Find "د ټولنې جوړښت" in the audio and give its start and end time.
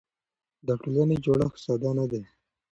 0.67-1.57